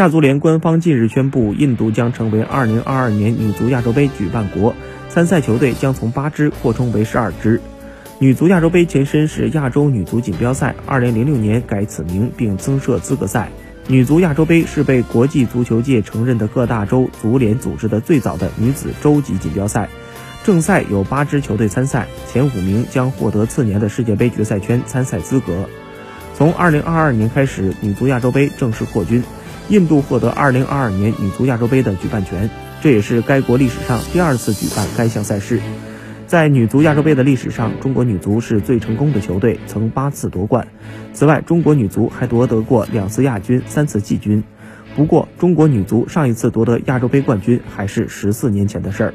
[0.00, 4.74] 亚足联官方近日宣布，印度将成为2022年女足亚洲杯举办国，
[5.10, 7.60] 参赛球队将从八支扩充为十二支。
[8.18, 13.50] 女足亚洲杯前身是亚洲女足锦标赛，2006年改此名并增设资格赛。
[13.88, 19.90] 女足亚洲杯是被国际足球界承认的各大洲足联组织的最早的女子洲级锦标赛。
[20.44, 25.68] 正赛有八支球队参赛，前五名将获得次年的世界杯决赛圈参赛资格。
[26.34, 29.22] 从2022年开始，女足亚洲杯正式扩军。
[29.70, 32.50] 印度获得2022年女足亚洲杯的举办权，
[32.82, 35.60] 这也是该国历史上第二次举办该项赛事。
[36.26, 40.66] 在女足亚洲杯的历史上，中国女足是最成功的球队，曾八次夺冠。
[41.12, 44.42] 此外，中国女足还夺得过两次亚军、三次季军。
[44.96, 49.14] 不过，中国女足上一次夺得亚洲杯冠军还是十四年前的事儿。